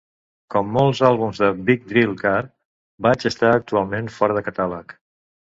[0.53, 2.39] Com molts àlbums de Big Drill Car,
[3.09, 4.99] Batch està actualment fora de catàleg.